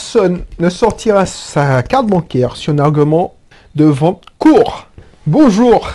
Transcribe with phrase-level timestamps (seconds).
[0.00, 3.34] personne ne sortira sa carte bancaire sur un argument
[3.74, 4.86] de vente court.
[5.26, 5.86] Bonjour.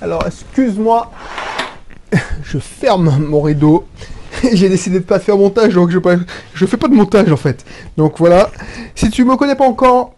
[0.00, 1.10] Alors, excuse-moi.
[2.42, 3.86] Je ferme mon rideau.
[4.54, 5.98] J'ai décidé de pas faire montage, donc je,
[6.54, 7.66] je fais pas de montage en fait.
[7.98, 8.50] Donc voilà.
[8.94, 10.14] Si tu me connais pas encore,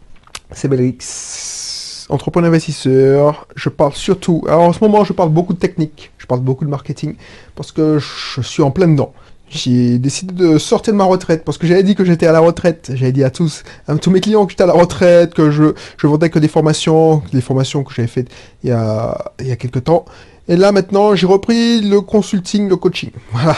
[0.53, 3.49] c'est Belrix, entrepreneur investisseur.
[3.57, 4.45] Je parle surtout.
[4.47, 6.13] Alors en ce moment, je parle beaucoup de technique.
[6.17, 7.17] Je parle beaucoup de marketing
[7.57, 9.13] parce que je suis en plein dedans
[9.53, 12.41] j'ai décidé de sortir de ma retraite parce que j'avais dit que j'étais à la
[12.41, 12.91] retraite.
[12.95, 15.75] J'avais dit à tous, à tous mes clients que j'étais à la retraite, que je,
[15.99, 18.29] je vendais que des formations, des formations que j'avais faites
[18.65, 20.07] il y a, il y a quelques temps.
[20.49, 23.11] Et là, maintenant, j'ai repris le consulting, le coaching.
[23.33, 23.57] Voilà.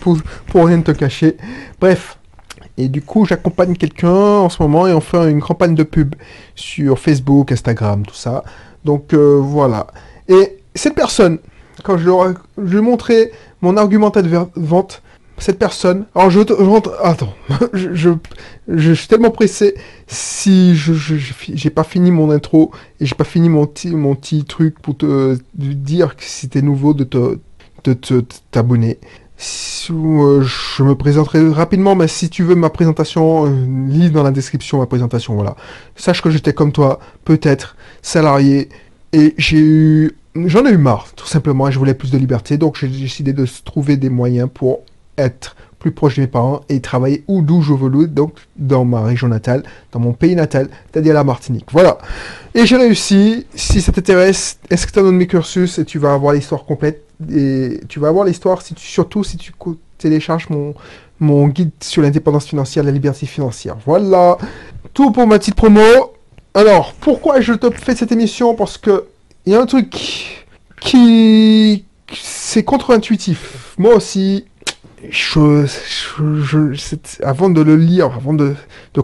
[0.00, 1.36] Pour, pour rien te cacher.
[1.80, 2.18] Bref.
[2.76, 6.14] Et du coup, j'accompagne quelqu'un en ce moment et on fait une campagne de pub
[6.56, 8.42] sur Facebook, Instagram, tout ça.
[8.84, 9.86] Donc, euh, voilà.
[10.28, 11.38] Et cette personne,
[11.84, 12.10] quand je
[12.58, 13.30] lui ai montré
[13.60, 15.02] mon argumentaire de vente,
[15.38, 16.06] cette personne.
[16.14, 16.92] Alors je, rentre.
[17.02, 17.34] Attends,
[17.72, 18.12] je,
[18.68, 19.74] je, suis tellement pressé.
[20.06, 24.44] Si je j'ai pas fini mon intro et j'ai pas fini mon petit mon petit
[24.44, 27.38] truc pour te dire que c'était nouveau de te
[27.84, 28.98] de t'abonner.
[29.90, 34.30] Euh, je me présenterai rapidement, mais si tu veux ma présentation, euh, lis dans la
[34.30, 35.34] description ma présentation.
[35.34, 35.56] Voilà.
[35.96, 38.68] Sache que j'étais comme toi, peut-être salarié,
[39.12, 41.68] et j'ai eu, j'en ai eu marre, tout simplement.
[41.68, 44.80] Et je voulais plus de liberté, donc j'ai décidé de trouver des moyens pour
[45.18, 49.02] être plus proche de mes parents et travailler où d'où je veux, donc dans ma
[49.02, 51.66] région natale, dans mon pays natal, c'est-à-dire la Martinique.
[51.72, 51.98] Voilà.
[52.54, 53.46] Et j'ai réussi.
[53.54, 57.04] Si ça t'intéresse, est-ce que tu as mes cursus et tu vas avoir l'histoire complète
[57.30, 59.52] et tu vas avoir l'histoire si tu, surtout si tu
[59.98, 60.74] télécharges mon,
[61.20, 63.76] mon guide sur l'indépendance financière, la liberté financière.
[63.84, 64.38] Voilà.
[64.94, 65.82] Tout pour ma petite promo.
[66.54, 68.54] Alors, pourquoi je te fais cette émission?
[68.54, 69.04] Parce que
[69.44, 70.46] il y a un truc
[70.80, 73.74] qui c'est contre-intuitif.
[73.78, 74.44] Moi aussi,
[75.10, 75.66] je,
[76.40, 78.54] je, avant de le lire, avant de,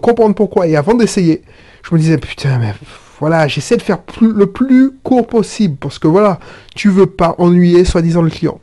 [0.01, 1.43] comprendre pourquoi et avant d'essayer,
[1.83, 2.75] je me disais putain mais
[3.19, 6.41] voilà, j'essaie de faire le plus court possible parce que voilà,
[6.75, 8.61] tu veux pas ennuyer soi-disant le client.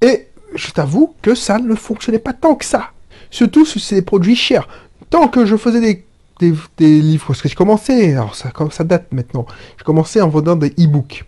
[0.00, 2.90] Et je t'avoue que ça ne fonctionnait pas tant que ça.
[3.30, 4.68] Surtout c'est des produits chers.
[5.10, 5.80] Tant que je faisais
[6.40, 10.56] des, livres, parce que j'ai commencé, alors ça, ça date maintenant, j'ai commencé en vendant
[10.56, 11.24] des e-books.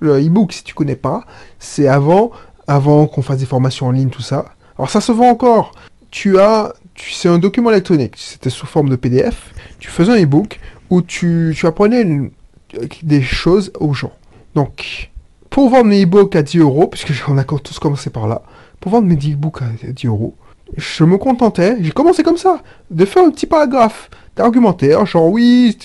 [0.00, 1.24] Le e-book, si tu connais pas,
[1.58, 2.30] c'est avant
[2.70, 4.44] avant qu'on fasse des formations en ligne, tout ça.
[4.78, 5.72] Alors ça se vend encore.
[6.12, 9.52] Tu as, c'est un document électronique, c'était sous forme de PDF.
[9.80, 12.30] Tu faisais un e-book où tu, tu apprenais
[13.02, 14.12] des choses aux gens.
[14.54, 15.10] Donc,
[15.50, 18.42] pour vendre mes e-books à 10 euros, puisque on a tous commencé par là,
[18.78, 20.34] pour vendre mes e-books à 10 euros,
[20.76, 25.76] je me contentais, j'ai commencé comme ça, de faire un petit paragraphe d'argumentaire, genre oui,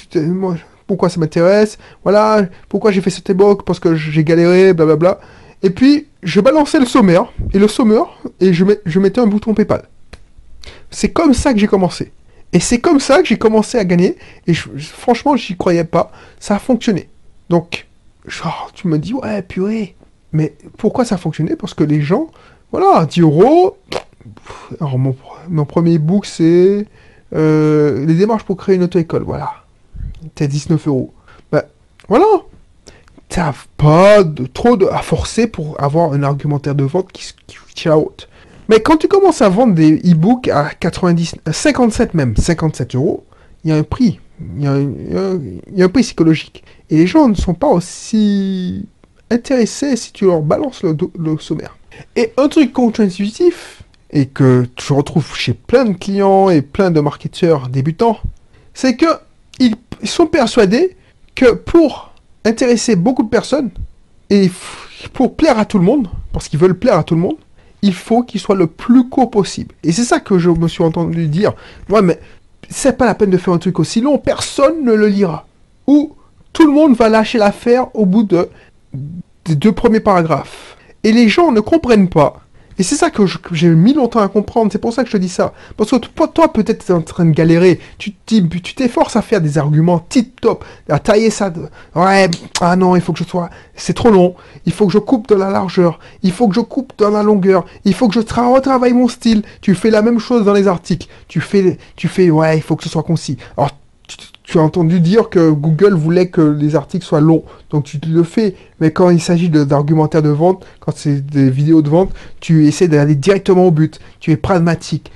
[0.85, 5.19] pourquoi ça m'intéresse, voilà, pourquoi j'ai fait cet e-book, parce que j'ai galéré, blablabla.
[5.65, 8.05] Et puis, je balançais le sommaire, et le sommaire,
[8.39, 9.85] et je, je mettais un bouton PayPal.
[10.91, 12.11] C'est comme ça que j'ai commencé.
[12.53, 14.15] Et c'est comme ça que j'ai commencé à gagner,
[14.45, 16.11] et je, franchement, j'y croyais pas.
[16.39, 17.09] Ça a fonctionné.
[17.49, 17.87] Donc,
[18.27, 19.95] genre, tu me dis, ouais, purée.
[20.33, 21.55] Mais pourquoi ça a fonctionné?
[21.55, 22.27] Parce que les gens,
[22.71, 23.75] voilà, 10 euros.
[24.79, 26.85] Alors, mon, premier book, c'est
[27.33, 29.23] euh, les démarches pour créer une auto-école.
[29.23, 29.51] Voilà.
[30.35, 31.11] T'as 19 euros.
[31.51, 31.63] Ben,
[32.07, 32.27] voilà
[33.35, 37.57] t'as pas de, trop de, à forcer pour avoir un argumentaire de vente qui, qui
[37.75, 38.29] tient haute.
[38.69, 43.25] Mais quand tu commences à vendre des e-books à 90, 57 même, 57 euros,
[43.65, 44.21] il y a un prix.
[44.57, 46.63] Il y, a un, prix psychologique.
[46.89, 48.87] Et les gens ne sont pas aussi
[49.29, 51.75] intéressés si tu leur balances le, le sommaire.
[52.15, 57.01] Et un truc contre-intuitif, et que je retrouve chez plein de clients et plein de
[57.01, 58.17] marketeurs débutants,
[58.73, 59.07] c'est que
[59.59, 59.75] ils
[60.05, 60.95] sont persuadés
[61.35, 62.14] que pour
[62.45, 63.71] intéresser beaucoup de personnes
[64.29, 64.49] et
[65.13, 67.37] pour plaire à tout le monde, parce qu'ils veulent plaire à tout le monde,
[67.81, 69.75] il faut qu'il soit le plus court possible.
[69.83, 71.53] Et c'est ça que je me suis entendu dire.
[71.89, 72.19] Ouais, mais
[72.69, 75.47] c'est pas la peine de faire un truc aussi long, personne ne le lira.
[75.85, 76.15] Ou
[76.53, 78.49] tout le monde va lâcher l'affaire au bout de,
[79.45, 80.77] des deux premiers paragraphes.
[81.03, 82.41] Et les gens ne comprennent pas
[82.77, 85.21] et c'est ça que j'ai mis longtemps à comprendre, c'est pour ça que je te
[85.21, 85.53] dis ça.
[85.77, 88.13] Parce que toi, peut-être, tu es en train de galérer, tu
[88.75, 91.49] t'efforces à faire des arguments tip top, à tailler ça.
[91.49, 91.61] De...
[91.95, 92.29] Ouais,
[92.61, 93.49] ah non, il faut que je sois...
[93.75, 94.35] C'est trop long,
[94.65, 97.23] il faut que je coupe de la largeur, il faut que je coupe dans la
[97.23, 99.43] longueur, il faut que je retravaille mon style.
[99.61, 102.75] Tu fais la même chose dans les articles, tu fais, tu fais, ouais, il faut
[102.75, 103.37] que ce soit concis.
[104.45, 108.23] Tu as entendu dire que Google voulait que les articles soient longs, donc tu le
[108.23, 108.55] fais.
[108.79, 112.87] Mais quand il s'agit d'argumentaire de, vente, quand c'est des vidéos de vente, tu essaies
[112.87, 113.99] d'aller directement au but.
[114.19, 115.11] Tu es pragmatique.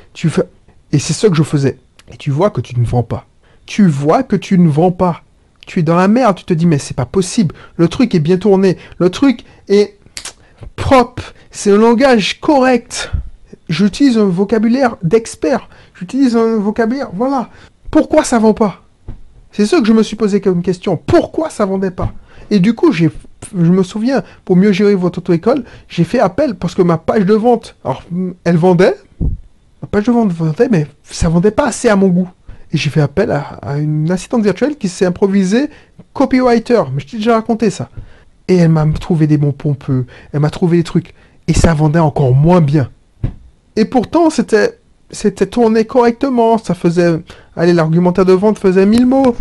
[0.91, 1.77] Et c'est ce que je faisais.
[2.11, 3.27] Et tu vois que tu ne vends pas.
[3.67, 5.21] Tu vois que tu ne vends pas.
[5.67, 6.35] Tu es dans la merde.
[6.37, 7.53] Tu te dis mais c'est pas possible.
[7.77, 8.77] Le truc est bien tourné.
[8.97, 9.99] Le truc est
[10.75, 11.35] propre.
[11.51, 13.11] C'est un langage correct.
[13.69, 15.69] J'utilise un vocabulaire d'expert.
[15.93, 17.51] j'utilise un vocabulaire, voilà.
[17.91, 18.83] Pourquoi ça vend pas?
[19.51, 20.97] C'est ça que je me suis posé comme question.
[20.97, 22.13] Pourquoi ça vendait pas?
[22.51, 23.09] Et du coup, je
[23.53, 27.33] me souviens, pour mieux gérer votre auto-école, j'ai fait appel parce que ma page de
[27.33, 28.03] vente, alors,
[28.43, 28.95] elle vendait,
[29.81, 32.29] ma page de vente vendait, mais ça vendait pas assez à mon goût.
[32.71, 35.69] Et j'ai fait appel à, une assistante virtuelle qui s'est improvisée
[36.13, 36.83] copywriter.
[36.93, 37.89] Mais je t'ai déjà raconté ça.
[38.47, 40.05] Et elle m'a trouvé des bons pompeux.
[40.33, 41.13] Elle m'a trouvé des trucs.
[41.47, 42.89] Et ça vendait encore moins bien.
[43.75, 44.78] Et pourtant, c'était,
[45.11, 46.57] c'était tourné correctement.
[46.57, 47.21] Ça faisait,
[47.55, 49.35] allez, l'argumentaire de vente faisait 1000 mots.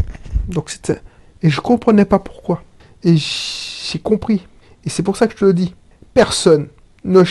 [0.49, 1.01] Donc c'était,
[1.43, 2.63] et je comprenais pas pourquoi.
[3.05, 4.47] Et j'ai compris.
[4.85, 5.75] Et c'est pour ça que je te le dis.
[6.15, 6.69] Personne
[7.05, 7.23] ne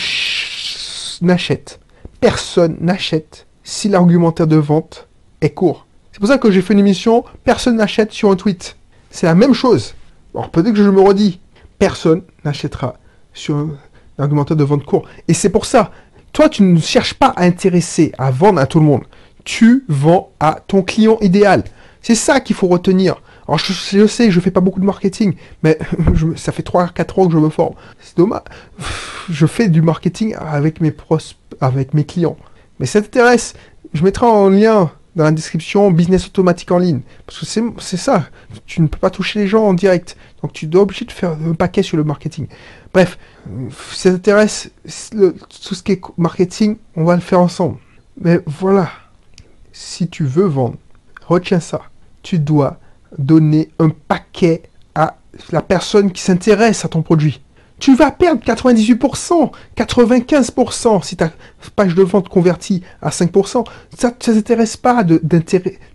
[1.20, 1.80] n'achète.
[2.20, 5.08] Personne n'achète si l'argumentaire de vente
[5.40, 5.86] est court.
[6.12, 8.76] C'est pour ça que j'ai fait une émission Personne n'achète sur un tweet.
[9.10, 9.94] C'est la même chose.
[10.34, 11.40] Alors peut-être que je me redis.
[11.78, 12.94] Personne n'achètera
[13.34, 13.70] sur un
[14.18, 15.06] argumentaire de vente court.
[15.28, 15.92] Et c'est pour ça,
[16.38, 19.02] toi, tu ne cherches pas à intéresser, à vendre à tout le monde.
[19.42, 21.64] Tu vends à ton client idéal.
[22.00, 23.20] C'est ça qu'il faut retenir.
[23.48, 25.80] Alors je, sais, je fais pas beaucoup de marketing, mais
[26.36, 27.74] ça fait 3-4 ans que je me forme.
[28.00, 28.42] C'est dommage.
[29.28, 31.18] Je fais du marketing avec mes pros,
[31.60, 32.36] avec mes clients.
[32.78, 33.54] Mais ça t'intéresse,
[33.92, 37.00] je mettrai en lien dans la description business automatique en ligne.
[37.26, 37.46] Parce que
[37.80, 38.28] c'est ça.
[38.64, 40.16] Tu ne peux pas toucher les gens en direct.
[40.40, 42.46] Donc tu dois obligé de faire un paquet sur le marketing.
[42.92, 43.18] Bref,
[43.92, 47.78] ça t'intéresse, tout ce qui est marketing, on va le faire ensemble.
[48.20, 48.90] Mais voilà.
[49.72, 50.76] Si tu veux vendre,
[51.26, 51.82] retiens ça.
[52.22, 52.78] Tu dois
[53.16, 54.62] donner un paquet
[54.94, 55.16] à
[55.52, 57.40] la personne qui s'intéresse à ton produit
[57.78, 61.30] tu vas perdre 98%, 95% si ta
[61.76, 63.64] page de vente convertit à 5%.
[63.96, 65.18] Ça ne t'intéresse pas de,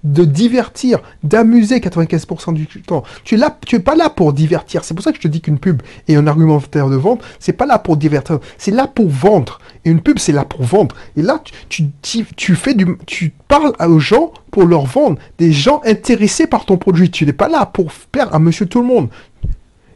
[0.03, 3.03] divertir, d'amuser 95% du temps.
[3.23, 4.83] Tu es pas là pour divertir.
[4.83, 7.53] C'est pour ça que je te dis qu'une pub et un argumentaire de vente, c'est
[7.53, 9.59] pas là pour divertir, c'est là pour vendre.
[9.85, 10.95] Et une pub, c'est là pour vendre.
[11.17, 15.17] Et là, tu, tu, tu, fais du, tu parles aux gens pour leur vendre.
[15.37, 17.11] Des gens intéressés par ton produit.
[17.11, 19.09] Tu n'es pas là pour faire à monsieur tout le monde.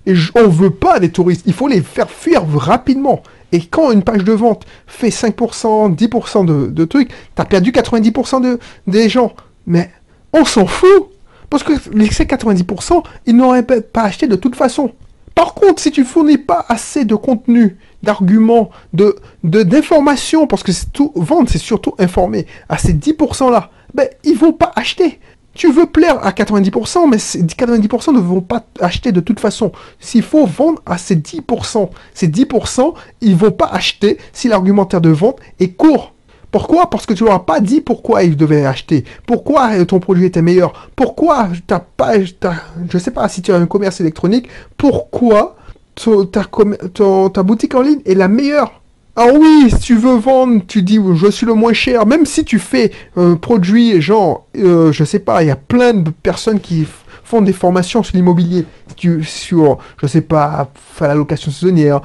[0.07, 1.43] Et on veut pas des touristes.
[1.45, 3.21] Il faut les faire fuir rapidement.
[3.51, 7.71] Et quand une page de vente fait 5%, 10% de, de trucs, tu as perdu
[7.71, 8.57] 90% de,
[8.87, 9.33] des gens.
[9.67, 9.91] Mais
[10.33, 11.09] on s'en fout.
[11.49, 14.91] Parce que ces 90%, ils n'auraient pas acheté de toute façon.
[15.35, 21.11] Par contre, si tu fournis pas assez de contenu, d'arguments, de d'informations, parce que tout,
[21.15, 25.19] vendre, c'est surtout informer, à ces 10%-là, ben, ils vont pas acheter.
[25.57, 29.71] Tu veux plaire à 90%, mais ces 90% ne vont pas acheter de toute façon.
[29.99, 35.09] S'il faut vendre à ces 10%, ces 10%, ils vont pas acheter si l'argumentaire de
[35.09, 36.13] vente est court.
[36.51, 36.91] Pourquoi?
[36.91, 39.03] Parce que tu leur as pas dit pourquoi ils devaient acheter.
[39.25, 40.91] Pourquoi ton produit était meilleur?
[40.95, 45.57] Pourquoi t'as pas, je sais pas si tu as un commerce électronique, pourquoi
[45.95, 48.76] ta boutique en ligne est la meilleure?
[49.19, 52.05] Ah oui, si tu veux vendre, tu dis je suis le moins cher.
[52.05, 55.95] Même si tu fais un produit, genre, euh, je sais pas, il y a plein
[55.95, 56.85] de personnes qui
[57.23, 58.65] font des formations sur l'immobilier.
[58.95, 62.01] Tu, sur, je sais pas, faire la location saisonnière,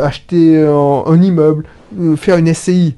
[0.00, 1.66] acheter un, immeuble,
[1.98, 2.94] euh, faire une SCI.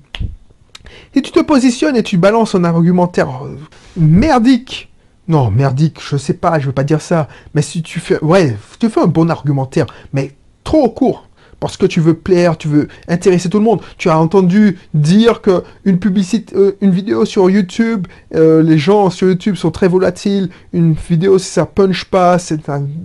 [1.15, 3.57] Et tu te positionnes et tu balances un argumentaire euh,
[3.97, 4.93] merdique.
[5.27, 7.29] Non, merdique, je sais pas, je veux pas dire ça.
[7.55, 10.33] Mais si tu fais, ouais, tu fais un bon argumentaire, mais
[10.65, 11.24] trop court
[11.65, 13.81] parce que tu veux plaire, tu veux intéresser tout le monde.
[13.97, 19.09] Tu as entendu dire que une publicité, euh, une vidéo sur YouTube, euh, les gens
[19.09, 20.51] sur YouTube sont très volatiles.
[20.75, 22.57] Une vidéo, si ça punch pas, ça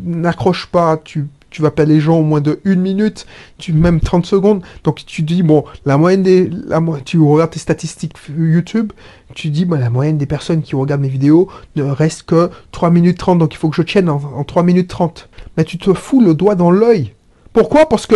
[0.03, 3.25] n'accroche pas, tu tu vas pas les gens au moins de une minute,
[3.57, 4.61] tu, même 30 secondes.
[4.83, 6.49] Donc tu dis, bon, la moyenne des.
[6.67, 8.91] La, tu regardes tes statistiques YouTube,
[9.35, 13.19] tu dis, la moyenne des personnes qui regardent mes vidéos ne reste que 3 minutes
[13.19, 15.29] 30, donc il faut que je tienne en, en 3 minutes 30.
[15.55, 17.13] Mais tu te fous le doigt dans l'œil.
[17.53, 17.87] Pourquoi?
[17.87, 18.15] Parce que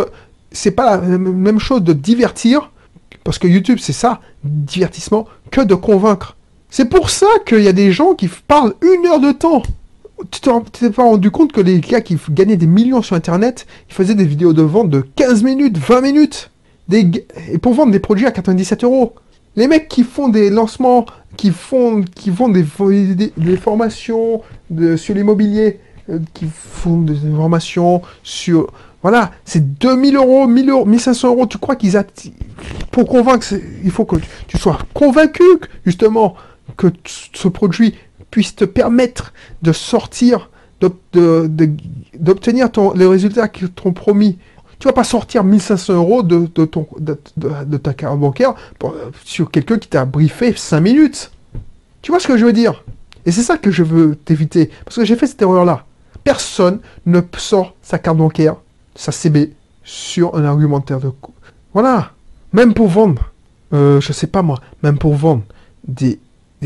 [0.53, 2.71] c'est pas la même chose de divertir,
[3.23, 6.37] parce que YouTube c'est ça, divertissement, que de convaincre.
[6.69, 9.61] C'est pour ça qu'il y a des gens qui parlent une heure de temps.
[10.31, 10.39] Tu
[10.71, 14.15] t'es pas rendu compte que les gars qui gagnaient des millions sur Internet, ils faisaient
[14.15, 16.51] des vidéos de vente de 15 minutes, 20 minutes.
[16.91, 19.13] Et pour vendre des produits à 97 euros.
[19.55, 21.05] Les mecs qui font des lancements,
[21.37, 22.63] qui font, qui font des,
[23.57, 25.79] formations de, sur l'immobilier,
[26.09, 28.71] euh, qui font des formations sur
[29.03, 31.45] voilà, c'est 2000 euros, 1000 euros, 1500 euros.
[31.45, 32.31] Tu crois qu'ils attirent.
[32.89, 33.45] Pour convaincre,
[33.83, 34.15] il faut que
[34.47, 35.43] tu sois convaincu,
[35.85, 36.35] justement,
[36.77, 37.95] que ce produit
[38.31, 44.37] puisse te permettre de sortir, d'obtenir les résultats qui t'ont promis.
[44.79, 48.53] Tu vas pas sortir 1500 euros de, ton, de, ta carte bancaire
[49.25, 51.31] sur quelqu'un qui t'a briefé 5 minutes.
[52.01, 52.85] Tu vois ce que je veux dire?
[53.25, 54.69] Et c'est ça que je veux t'éviter.
[54.85, 55.85] Parce que j'ai fait cette erreur-là.
[56.23, 58.55] Personne ne sort sa carte bancaire
[58.95, 61.33] sa CB sur un argumentaire de coup.
[61.73, 62.11] Voilà.
[62.53, 63.31] Même pour vendre,
[63.73, 65.43] euh, je sais pas moi, même pour vendre
[65.87, 66.19] des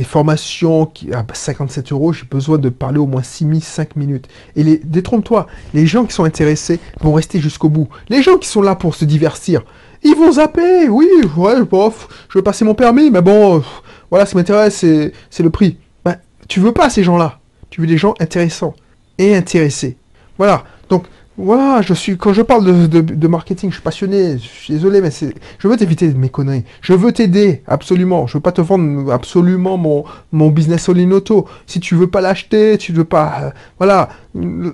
[0.03, 4.27] formations qui à 57 euros, j'ai besoin de parler au moins 6 000, 5 minutes.
[4.55, 7.87] Et les, détrompe-toi, les gens qui sont intéressés vont rester jusqu'au bout.
[8.09, 9.63] Les gens qui sont là pour se divertir,
[10.03, 10.87] ils vont zapper.
[10.89, 13.63] Oui, ouais, bof, je veux passer mon permis, mais bon,
[14.09, 14.85] voilà, ce qui m'intéresse,
[15.29, 15.77] c'est le prix.
[16.05, 16.17] Ben,
[16.47, 17.39] tu veux pas ces gens-là.
[17.69, 18.75] Tu veux des gens intéressants
[19.17, 19.97] et intéressés.
[20.37, 20.63] Voilà.
[20.89, 21.05] Donc,
[21.39, 25.11] voilà, je suis, quand je parle de, marketing, je suis passionné, je suis désolé, mais
[25.11, 26.63] c'est, je veux t'éviter mes conneries.
[26.81, 28.25] Je veux t'aider, absolument.
[28.25, 31.47] Je veux pas te vendre absolument mon, mon business all in auto.
[31.67, 34.09] Si tu veux pas l'acheter, tu veux pas, euh, voilà.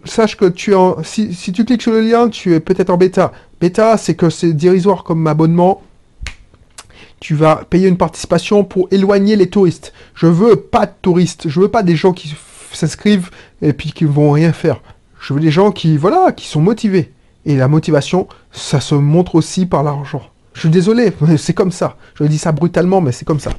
[0.05, 2.98] Sache que tu en, si, si tu cliques sur le lien, tu es peut-être en
[2.98, 3.34] bêta.
[3.60, 5.82] Bêta, c'est que c'est dérisoire comme abonnement.
[7.20, 9.91] Tu vas payer une participation pour éloigner les touristes.
[10.15, 11.50] Je veux pas de touristes.
[11.50, 12.34] Je veux pas des gens qui
[12.72, 14.82] s'inscrivent et puis qui vont rien faire.
[15.24, 17.13] Je veux des gens qui, voilà, qui sont motivés.
[17.46, 20.22] Et la motivation, ça se montre aussi par l'argent.
[20.53, 21.96] Je suis désolé, c'est comme ça.
[22.15, 23.51] Je dis ça brutalement, mais c'est comme ça.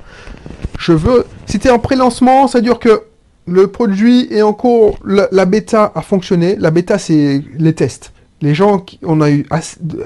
[0.79, 3.05] Je veux, si tu es en pré-lancement, ça dure que
[3.47, 6.57] le produit est en cours, la, bêta a fonctionné.
[6.57, 8.13] La bêta, c'est les tests.
[8.43, 9.47] Les gens, qui, on a eu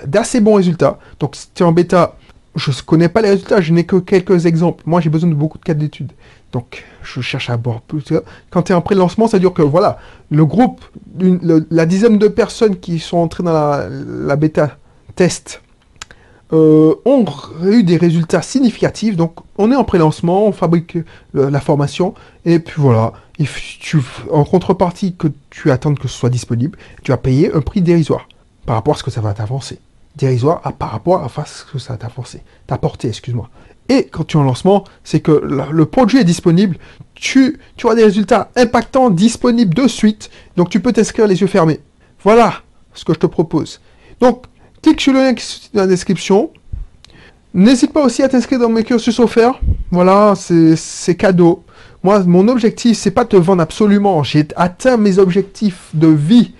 [0.06, 1.00] d'assez bons résultats.
[1.18, 2.16] Donc, si tu es en bêta,
[2.58, 4.82] je ne connais pas les résultats, je n'ai que quelques exemples.
[4.86, 6.12] Moi, j'ai besoin de beaucoup de cas d'études.
[6.52, 8.04] Donc, je cherche à boire plus.
[8.50, 9.98] Quand tu es en pré-lancement, ça dure que, voilà,
[10.30, 10.84] le groupe,
[11.70, 14.76] la dizaine de personnes qui sont entrées dans la, bêta
[15.14, 15.62] test
[16.52, 17.24] euh, ont
[17.64, 19.16] eu des résultats significatifs.
[19.16, 20.98] Donc, on est en pré-lancement, on fabrique
[21.34, 23.12] la formation, et puis voilà.
[24.32, 28.26] en contrepartie que tu attends que ce soit disponible, tu vas payer un prix dérisoire
[28.64, 29.78] par rapport à ce que ça va t'avancer.
[30.18, 32.42] Dérisoire par rapport à ce que ça va t'avancer.
[32.66, 33.48] T'apporter, excuse-moi.
[33.88, 36.76] Et quand tu es en lancement, c'est que le produit est disponible,
[37.14, 41.46] tu, tu as des résultats impactants disponibles de suite, donc tu peux t'inscrire les yeux
[41.46, 41.80] fermés.
[42.22, 42.54] Voilà
[42.92, 43.80] ce que je te propose.
[44.20, 44.44] Donc,
[44.82, 46.50] clique sur le lien qui est dans la description.
[47.54, 49.58] N'hésite pas aussi à t'inscrire dans mes cursus offerts.
[49.90, 51.64] Voilà, c'est cadeau.
[52.02, 54.22] Moi, mon objectif, c'est pas de te vendre absolument.
[54.22, 56.52] J'ai atteint mes objectifs de vie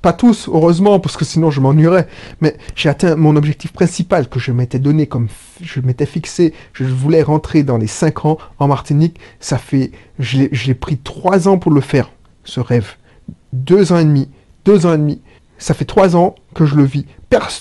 [0.00, 2.08] pas tous, heureusement, parce que sinon je m'ennuierais.
[2.40, 5.28] Mais j'ai atteint mon objectif principal que je m'étais donné comme
[5.60, 6.54] je m'étais fixé.
[6.72, 9.18] Je voulais rentrer dans les 5 ans en Martinique.
[9.40, 12.10] Ça fait, j'ai pris 3 ans pour le faire,
[12.44, 12.94] ce rêve.
[13.52, 14.28] 2 ans et demi.
[14.64, 15.20] 2 ans et demi.
[15.58, 17.06] Ça fait 3 ans que je le vis.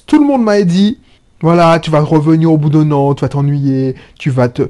[0.05, 0.99] tout le monde m'a dit,
[1.45, 4.63] voilà, tu vas revenir au bout d'un an, tu vas t'ennuyer, tu vas te,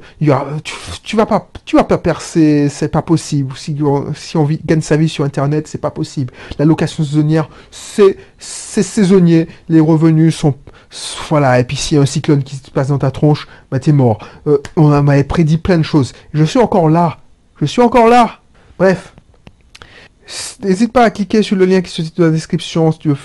[1.02, 3.54] tu, vas pas, tu vas pas percer, c'est pas possible.
[3.56, 6.34] Si, on gagne sa vie sur Internet, c'est pas possible.
[6.58, 10.54] La location saisonnière, c'est, saisonnier, les revenus sont,
[11.30, 13.78] voilà, et puis s'il y a un cyclone qui se passe dans ta tronche, bah
[13.78, 14.18] t'es mort.
[14.46, 16.12] Euh, on m'avait prédit plein de choses.
[16.34, 17.16] Je suis encore là.
[17.58, 18.40] Je suis encore là.
[18.78, 19.14] Bref.
[20.62, 23.08] N'hésite pas à cliquer sur le lien qui se trouve dans la description si tu
[23.08, 23.16] veux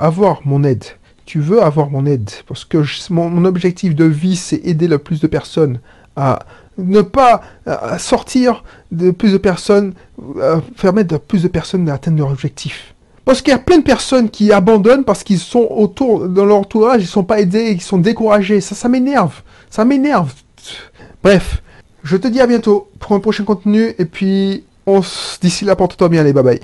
[0.00, 0.84] avoir mon aide
[1.28, 2.30] tu veux avoir mon aide.
[2.46, 2.78] Parce que
[3.10, 5.78] mon, objectif de vie, c'est aider le plus de personnes
[6.16, 6.38] à
[6.78, 7.42] ne pas
[7.98, 9.92] sortir de plus de personnes,
[10.80, 12.94] permettre de plus de personnes d'atteindre leur objectif.
[13.26, 16.56] Parce qu'il y a plein de personnes qui abandonnent parce qu'ils sont autour, dans leur
[16.56, 18.62] entourage, ils sont pas aidés, ils sont découragés.
[18.62, 19.42] Ça, ça m'énerve.
[19.68, 20.32] Ça m'énerve.
[21.22, 21.62] Bref,
[22.04, 25.02] je te dis à bientôt pour un prochain contenu et puis on
[25.42, 26.60] d'ici là porte-toi bien, allez, bye bye.